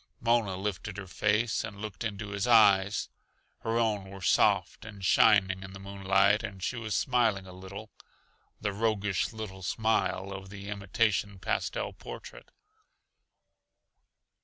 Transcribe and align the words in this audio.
Mona 0.19 0.57
lifted 0.57 0.97
her 0.97 1.05
face 1.05 1.63
and 1.63 1.79
looked 1.79 2.03
into 2.03 2.29
his 2.29 2.47
eyes. 2.47 3.07
Her 3.59 3.77
own 3.77 4.09
were 4.09 4.23
soft 4.23 4.83
and 4.83 5.05
shining 5.05 5.61
in 5.61 5.73
the 5.73 5.79
moonlight, 5.79 6.41
and 6.41 6.63
she 6.63 6.75
was 6.75 6.95
smiling 6.95 7.45
a 7.45 7.53
little 7.53 7.91
the 8.59 8.73
roguish 8.73 9.31
little 9.31 9.61
smile 9.61 10.31
of 10.31 10.49
the 10.49 10.69
imitation 10.69 11.37
pastel 11.37 11.93
portrait. 11.93 12.49